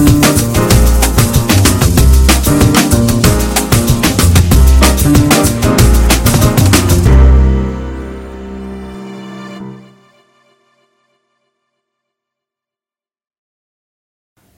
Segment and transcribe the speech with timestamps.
[0.00, 0.49] Thank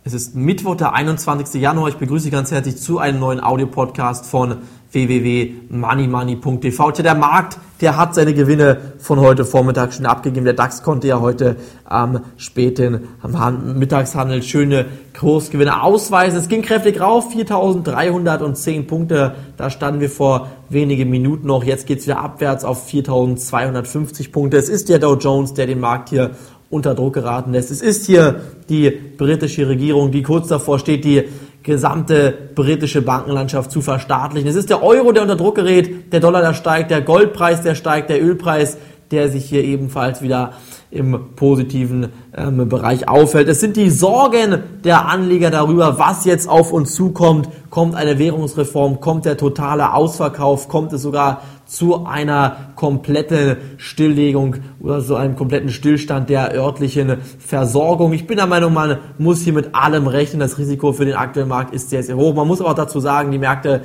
[0.05, 1.63] Es ist Mittwoch, der 21.
[1.63, 1.89] Januar.
[1.89, 4.57] Ich begrüße Sie ganz herzlich zu einem neuen Audiopodcast von
[4.91, 6.91] www.moneymoney.tv.
[6.91, 10.45] Der Markt, der hat seine Gewinne von heute Vormittag schon abgegeben.
[10.45, 11.55] Der DAX konnte ja heute
[11.85, 14.87] am späten am Mittagshandel schöne
[15.17, 16.41] Kursgewinne ausweisen.
[16.41, 19.37] Es ging kräftig rauf, 4.310 Punkte.
[19.57, 21.63] Da standen wir vor wenigen Minuten noch.
[21.63, 24.57] Jetzt geht es wieder abwärts auf 4.250 Punkte.
[24.57, 26.33] Es ist der Dow Jones, der den Markt hier
[26.73, 27.71] unter Druck geraten lässt.
[27.71, 28.41] Es ist hier
[28.71, 31.25] die britische Regierung, die kurz davor steht, die
[31.63, 34.49] gesamte britische Bankenlandschaft zu verstaatlichen.
[34.49, 37.75] Es ist der Euro, der unter Druck gerät, der Dollar, der steigt, der Goldpreis, der
[37.75, 38.79] steigt, der Ölpreis,
[39.11, 40.55] der sich hier ebenfalls wieder
[40.93, 43.49] im positiven ähm, Bereich auffällt.
[43.49, 47.49] Es sind die Sorgen der Anleger darüber, was jetzt auf uns zukommt.
[47.71, 55.01] Kommt eine Währungsreform, kommt der totale Ausverkauf, kommt es sogar zu einer kompletten Stilllegung oder
[55.01, 58.13] so einem kompletten Stillstand der örtlichen Versorgung.
[58.13, 60.41] Ich bin der Meinung, man muss hier mit allem rechnen.
[60.41, 62.35] Das Risiko für den aktuellen Markt ist sehr, sehr hoch.
[62.35, 63.81] Man muss aber auch dazu sagen, die Märkte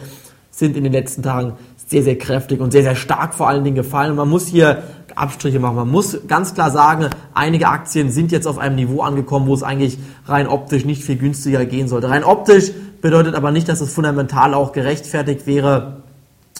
[0.51, 1.53] sind in den letzten Tagen
[1.87, 4.15] sehr, sehr kräftig und sehr, sehr stark vor allen Dingen gefallen.
[4.15, 4.83] Man muss hier
[5.17, 5.75] Abstriche machen.
[5.75, 9.63] Man muss ganz klar sagen, einige Aktien sind jetzt auf einem Niveau angekommen, wo es
[9.63, 12.09] eigentlich rein optisch nicht viel günstiger gehen sollte.
[12.09, 16.03] Rein optisch bedeutet aber nicht, dass es fundamental auch gerechtfertigt wäre,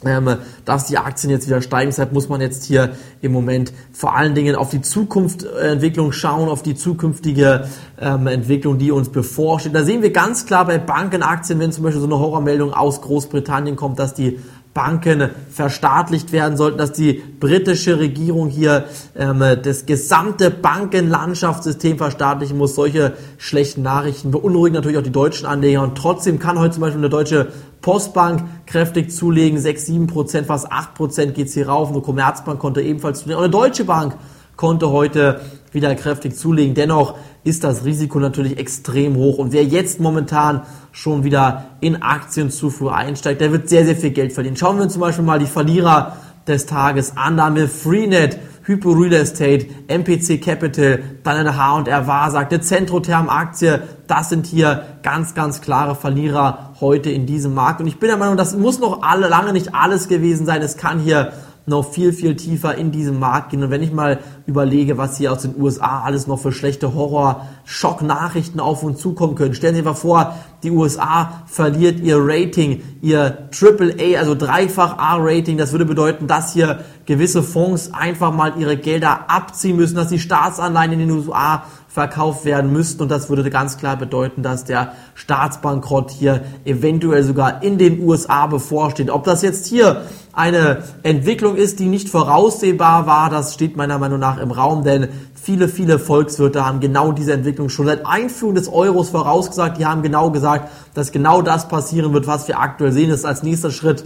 [0.05, 1.89] ähm, dass die Aktien jetzt wieder steigen.
[1.89, 2.91] Deshalb muss man jetzt hier
[3.21, 7.67] im Moment vor allen Dingen auf die Zukunftsentwicklung schauen, auf die zukünftige
[7.99, 9.73] ähm, Entwicklung, die uns bevorsteht.
[9.73, 13.75] Da sehen wir ganz klar bei Bankenaktien, wenn zum Beispiel so eine Horrormeldung aus Großbritannien
[13.75, 14.39] kommt, dass die
[14.77, 18.83] Banken verstaatlicht werden sollten, dass die britische Regierung hier
[19.17, 22.75] ähm, das gesamte Bankenlandschaftssystem verstaatlichen muss.
[22.75, 26.99] Solche schlechten Nachrichten beunruhigen natürlich auch die deutschen Anleger und trotzdem kann heute zum Beispiel
[26.99, 27.47] eine deutsche
[27.81, 31.89] Postbank kräftig zulegen, 6, 7 Prozent, fast 8 Prozent geht es hier rauf.
[31.89, 33.39] Eine Commerzbank konnte ebenfalls zulegen.
[33.39, 34.15] Und eine Deutsche Bank
[34.57, 35.41] konnte heute
[35.77, 36.73] wieder kräftig zulegen.
[36.73, 39.37] Dennoch ist das Risiko natürlich extrem hoch.
[39.37, 44.33] Und wer jetzt momentan schon wieder in Aktienzufuhr einsteigt, der wird sehr, sehr viel Geld
[44.33, 44.57] verdienen.
[44.57, 46.17] Schauen wir uns zum Beispiel mal die Verlierer
[46.47, 47.37] des Tages an.
[47.37, 53.29] Da haben wir Freenet, Hypo Real Estate, MPC Capital, dann eine H&R Wahrsack, eine Centrotherm
[53.29, 53.81] Aktie.
[54.07, 57.79] Das sind hier ganz, ganz klare Verlierer heute in diesem Markt.
[57.79, 60.61] Und ich bin der Meinung, das muss noch alle, lange nicht alles gewesen sein.
[60.61, 61.31] Es kann hier
[61.67, 63.61] noch viel, viel tiefer in diesem Markt gehen.
[63.61, 68.61] Und wenn ich mal überlege, was hier aus den USA alles noch für schlechte Horror-Schock-Nachrichten
[68.61, 69.53] auf uns zukommen können.
[69.53, 75.57] Stellen Sie sich mal vor, die USA verliert ihr Rating, ihr AAA, also dreifach A-Rating.
[75.57, 80.19] Das würde bedeuten, dass hier gewisse Fonds einfach mal ihre Gelder abziehen müssen, dass die
[80.19, 81.63] Staatsanleihen in den USA
[81.97, 83.01] verkauft werden müssten.
[83.01, 88.45] Und das würde ganz klar bedeuten, dass der Staatsbankrott hier eventuell sogar in den USA
[88.45, 89.09] bevorsteht.
[89.09, 94.19] Ob das jetzt hier eine Entwicklung ist, die nicht voraussehbar war, das steht meiner Meinung
[94.19, 98.71] nach im Raum, denn viele, viele Volkswirte haben genau diese Entwicklung schon seit Einführung des
[98.71, 99.79] Euros vorausgesagt.
[99.79, 103.09] Die haben genau gesagt, dass genau das passieren wird, was wir aktuell sehen.
[103.09, 104.05] Das ist als nächster Schritt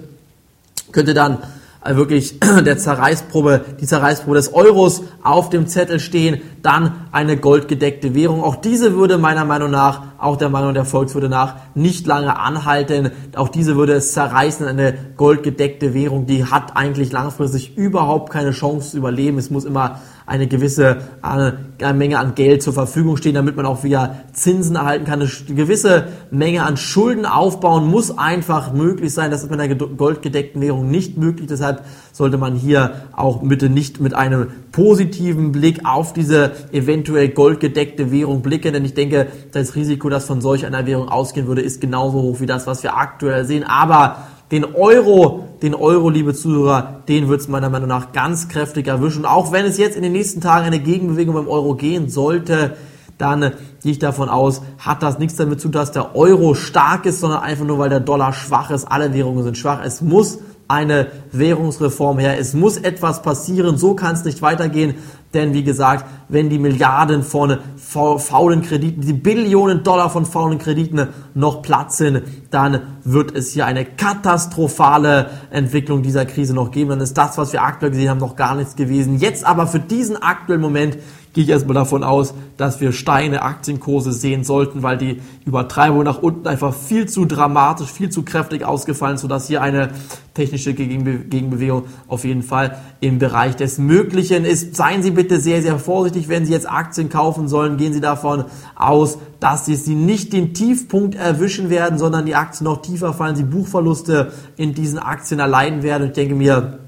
[0.93, 1.39] könnte dann
[1.83, 8.43] wirklich der Zerreißprobe, die Zerreißprobe des Euros auf dem Zettel stehen, dann eine goldgedeckte Währung.
[8.43, 13.11] Auch diese würde meiner Meinung nach, auch der Meinung der Volkswirte nach, nicht lange anhalten.
[13.35, 14.67] Auch diese würde es zerreißen.
[14.67, 19.37] Eine goldgedeckte Währung, die hat eigentlich langfristig überhaupt keine Chance zu überleben.
[19.37, 21.57] Es muss immer eine gewisse eine
[21.93, 25.21] Menge an Geld zur Verfügung stehen, damit man auch wieder Zinsen erhalten kann.
[25.21, 29.31] Eine gewisse Menge an Schulden aufbauen muss einfach möglich sein.
[29.31, 31.47] Das ist mit einer goldgedeckten Währung nicht möglich.
[31.47, 31.83] Deshalb
[32.13, 38.41] sollte man hier auch bitte nicht mit einem positiven Blick auf diese eventuell goldgedeckte Währung
[38.41, 42.21] blicken, denn ich denke, das Risiko, das von solch einer Währung ausgehen würde, ist genauso
[42.21, 43.63] hoch wie das, was wir aktuell sehen.
[43.63, 44.17] Aber
[44.51, 49.25] den Euro, den Euro, liebe Zuhörer, den wird es meiner Meinung nach ganz kräftig erwischen.
[49.25, 52.75] Auch wenn es jetzt in den nächsten Tagen eine Gegenbewegung beim Euro gehen sollte,
[53.17, 53.51] dann
[53.81, 57.19] gehe ich davon aus, hat das nichts damit zu tun, dass der Euro stark ist,
[57.19, 58.85] sondern einfach nur, weil der Dollar schwach ist.
[58.85, 59.79] Alle Währungen sind schwach.
[59.83, 62.39] Es muss eine Währungsreform her.
[62.39, 63.77] Es muss etwas passieren.
[63.77, 64.95] So kann es nicht weitergehen.
[65.33, 71.07] Denn wie gesagt, wenn die Milliarden von faulen Krediten, die Billionen Dollar von faulen Krediten
[71.33, 76.89] noch platzen, dann wird es hier eine katastrophale Entwicklung dieser Krise noch geben.
[76.89, 79.19] Dann ist das, was wir aktuell gesehen haben, noch gar nichts gewesen.
[79.19, 80.97] Jetzt aber für diesen aktuellen Moment
[81.33, 86.21] gehe ich erstmal davon aus, dass wir steine Aktienkurse sehen sollten, weil die Übertreibung nach
[86.21, 89.91] unten einfach viel zu dramatisch, viel zu kräftig ausgefallen ist, sodass hier eine
[90.33, 94.75] technische Gegenbewegung auf jeden Fall im Bereich des Möglichen ist.
[94.75, 97.77] Seien Sie bitte sehr, sehr vorsichtig, wenn Sie jetzt Aktien kaufen sollen.
[97.77, 98.45] Gehen Sie davon
[98.75, 103.43] aus, dass Sie nicht den Tiefpunkt erwischen werden, sondern die Aktien noch tiefer fallen, Sie
[103.43, 106.07] Buchverluste in diesen Aktien erleiden werden.
[106.07, 106.79] Ich denke mir,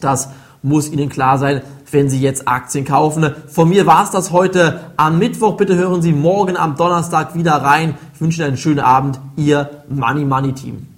[0.00, 0.28] das
[0.62, 3.34] muss Ihnen klar sein, wenn Sie jetzt Aktien kaufen.
[3.48, 5.56] Von mir war es das heute am Mittwoch.
[5.56, 7.96] Bitte hören Sie morgen am Donnerstag wieder rein.
[8.14, 9.18] Ich wünsche Ihnen einen schönen Abend.
[9.36, 10.93] Ihr Money Money Team.